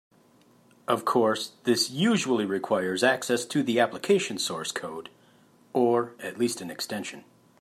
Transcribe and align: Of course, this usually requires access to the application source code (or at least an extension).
Of 0.87 1.05
course, 1.05 1.51
this 1.65 1.91
usually 1.91 2.43
requires 2.45 3.03
access 3.03 3.45
to 3.45 3.61
the 3.61 3.79
application 3.79 4.39
source 4.39 4.71
code 4.71 5.11
(or 5.73 6.15
at 6.19 6.39
least 6.39 6.59
an 6.59 6.71
extension). 6.71 7.23